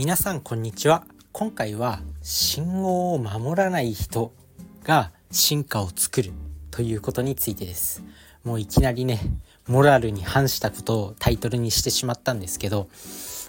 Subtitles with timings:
[0.00, 1.04] 皆さんこんにちは。
[1.30, 4.32] 今回は信号を守らない人
[4.82, 6.32] が進化を作る
[6.70, 8.02] ということについてです。
[8.42, 9.20] もういきなりね
[9.68, 12.88] モラルに反したことをタイトルにしてしまったんですけど、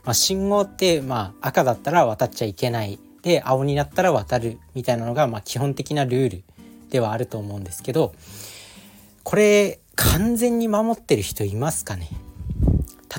[0.03, 2.99] まあ、信号ってまあ赤だったら渡っちゃいけない。
[3.21, 6.43] で青になったら渡るみたいなのがまあ基本的なルール
[6.89, 8.13] ではあると思うんですけど
[9.23, 12.09] これ完全に守ってる人いますかね？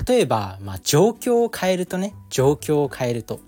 [0.07, 3.39] 例えば、まあ、状況を変えるとね状況を変えると。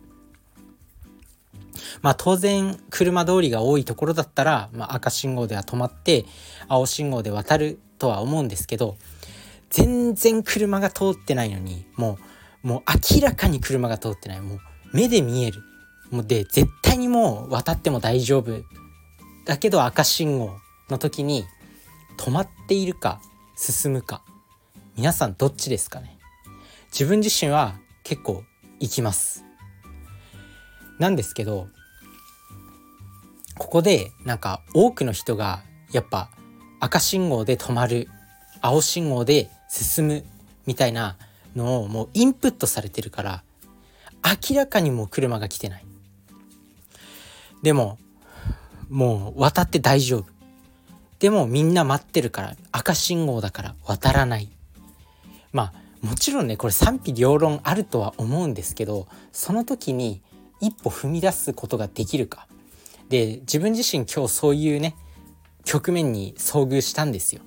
[2.01, 6.25] まあ当然車通りが多いところだったら、まあ、赤信号では止まって
[6.67, 8.97] 青信号で渡るとは思うんですけど
[9.69, 12.17] 全然車が通ってないのにも
[12.63, 12.81] うもう
[13.15, 14.41] 明らかに車が通ってない。
[14.41, 14.59] もう
[14.91, 15.61] 目で見える。
[16.09, 18.63] もうで絶対にもう渡っても大丈夫。
[19.45, 20.57] だけど赤信号
[20.89, 21.45] の時に
[22.17, 23.21] 止まっているか
[23.55, 24.23] 進むか。
[24.97, 26.14] 皆さんどっちですかね？
[26.97, 27.75] 自分自身は
[28.05, 28.45] 結構
[28.79, 29.43] 行きます。
[30.97, 31.67] なんですけど
[33.57, 35.61] ここでなんか多くの人が
[35.91, 36.29] やっぱ
[36.79, 38.07] 赤信号で止まる
[38.61, 40.23] 青信号で進む
[40.65, 41.17] みたいな
[41.53, 43.43] のをもうインプットされてるから
[44.49, 45.85] 明らかにもう車が来てない。
[47.61, 47.97] でも
[48.89, 50.25] もう渡って大丈夫。
[51.19, 54.49] でもみんな待ってるから赤信号だから渡らない。
[55.51, 60.21] まあもちろんねこれ賛否両論あるとは思うんですけどその時に
[60.61, 62.47] 一歩踏み出すことができるか。
[63.09, 64.95] で自分自身今日そういうね
[65.63, 67.41] 局面に遭遇したんですよ。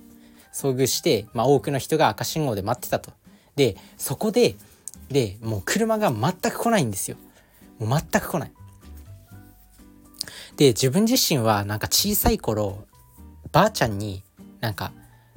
[0.53, 3.13] 遭遇して、まあ、多くの人が赤信号で待ってたと。
[3.55, 4.57] でそこで
[5.09, 7.17] でもう車が全く来ないんですよ。
[7.79, 8.53] もう全く来ない。
[10.57, 12.85] で自分自身はなんか小さい頃
[13.53, 14.25] ばあちゃんに
[14.61, 14.91] なんか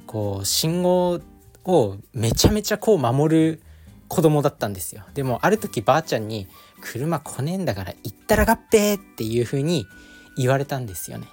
[0.08, 1.20] こう信号
[1.64, 3.62] をめちゃめちゃこう守る
[4.08, 5.04] 子供だったんですよ。
[5.14, 6.48] でもある時ばあちゃんに
[6.82, 9.86] 「車来ねえんだから行ったら合併!」っていう風に
[10.36, 11.26] 言われたんですよね。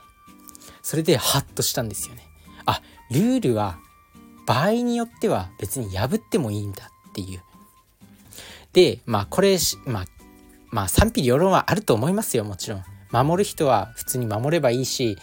[0.81, 2.23] それでハッとしたんですよね。
[2.65, 2.81] あ
[3.11, 3.79] ルールは
[4.45, 7.41] 場合によっては別に破ってもいいんだっていう。
[8.73, 10.05] でまあこれまあ
[10.71, 12.83] まあ賛否両論はあると思いますよもちろん。
[13.11, 15.17] 守る人は普通に守ればいいし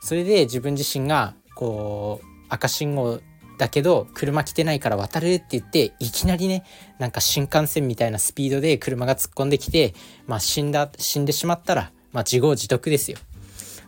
[0.00, 3.20] それで自分自身がこう赤信号
[3.58, 6.64] だけど車来てないから渡るって言っていきなりね
[6.98, 9.94] なんか新幹線みたいなスピードで車が突っ込んできて
[10.26, 13.18] まあ死んだ死んでしまったらまあ自業自得ですよ。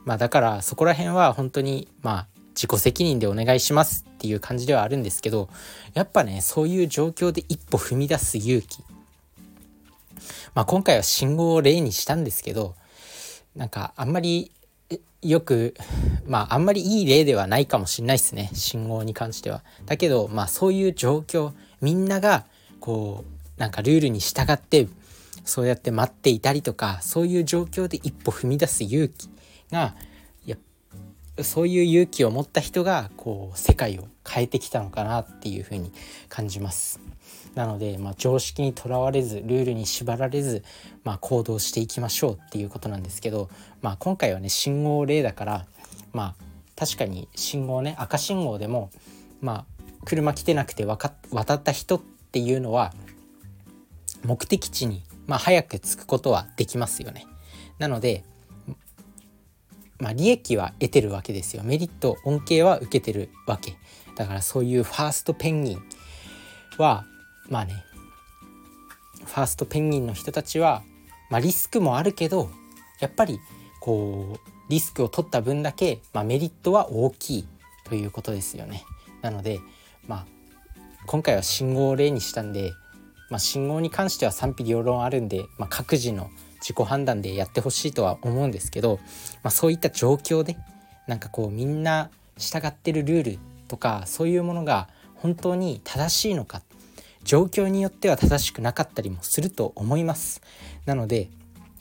[0.04, 5.48] まあだからそこら辺は本当にまあ自己責任でお願いしますっていう感じではあるんですけど
[5.94, 8.82] やっぱねそういう状況で一歩踏み出す勇気。
[10.54, 12.74] まあ今回は信号を例にしたんですけど
[13.54, 14.50] なんかあんまり
[15.22, 15.74] よく
[16.26, 19.62] まああんまりいい例ではないかもしれないですね信号に関しては。
[19.86, 22.44] だけどまあそういう状況みんなが
[22.80, 23.24] こ
[23.56, 24.88] うなんかルールに従って
[25.44, 29.28] そうやって待っていたりとかそういう状況で一歩踏み出す勇気
[29.72, 29.94] が
[31.42, 35.92] そういう勇気を持った人がこう世界を変えてきたのかなっていうふうに
[36.28, 37.00] 感じます。
[37.54, 40.62] なので、まあ、常識にとらわれずルールに縛られず、
[41.02, 43.48] まあ、行動していきましょうっていうことなんですけど、
[43.82, 45.66] まあ、今回はね信号例だから
[46.12, 46.44] まあ
[46.76, 48.90] 確かに信号ね赤信号でも
[49.40, 49.64] まあ
[50.04, 51.08] 車来てなくて渡
[51.54, 52.92] った人っていうのは
[54.24, 57.26] 目的地に、まあ、早く着くことはできますよね。
[57.78, 58.24] なので、
[60.00, 61.62] まあ、利益は得てるわけですよ。
[61.64, 63.76] メリット恩恵は受けてるわけ。
[64.16, 65.82] だからそういうファーストペンギン
[66.76, 67.04] は
[67.48, 67.84] まあね
[69.24, 70.82] ファーストペンギンの人たちは、
[71.30, 72.50] まあ、リスクもあるけど
[73.00, 73.38] やっぱり
[73.80, 77.48] こうリスクを取った分だけ、まあ、メリットは大きい
[77.84, 78.84] ということですよね。
[79.22, 79.60] なので、
[80.06, 80.26] まあ、
[81.06, 82.72] 今回は信号を例にしたんで、
[83.30, 86.30] まあ、信号に関しては賛否両論あるんで、まあ、各自の
[86.60, 88.98] 自己判断でやってほしいとは思うんですけど、
[89.42, 90.56] まあ、そういった状況で
[91.06, 93.38] なんかこうみんな従ってるルール
[93.68, 96.62] とかそういうものが本当に正しいのか
[97.24, 100.40] 状況によっては正しくなかったりもすると思います。
[100.86, 101.28] なので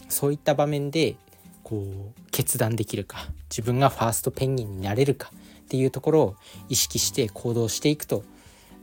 [0.09, 1.15] そういった場面で
[1.63, 5.31] こう決断できるか自分がファーストペンギンになれるか
[5.65, 6.35] っていうところを
[6.69, 8.23] 意識して行動していくと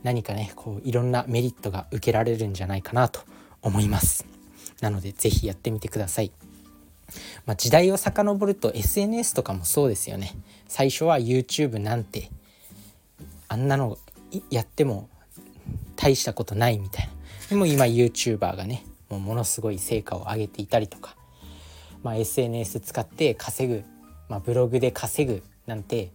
[0.03, 3.21] 何かねこういろんなメリットが受けられるんじゃないかなと
[3.61, 4.34] 思います。
[4.81, 6.31] なので是非やってみてください。
[7.45, 10.33] まあ、時代を遡ると SNS とかもそうですよね。
[10.67, 12.29] 最初は YouTube なんて
[13.47, 13.97] あんなの
[14.49, 15.09] やっても
[15.95, 17.13] 大したことないみたいな。
[17.49, 21.15] でも今 YouTuber がねもうものすごい成果を上げていたりとか、
[22.03, 23.83] まあ、SNS 使って稼ぐ、
[24.29, 26.11] まあ、ブログで稼ぐなんて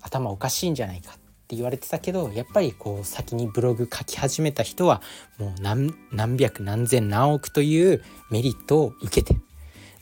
[0.00, 5.00] 頭おかしいんじゃないかっって言われてたけどやっぱりこう先にブログ書き始めた人は
[5.38, 9.40] もう何何百何千何億というメリットを受けて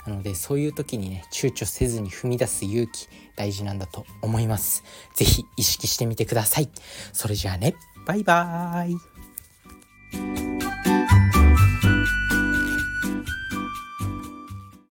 [0.08, 4.82] なのでそういう時にね躊躇せずに踏み出す勇気大事なんだと思います。
[5.14, 6.68] 是非意識してみてください。
[7.12, 7.76] それじゃあね
[8.06, 8.96] バイバーイ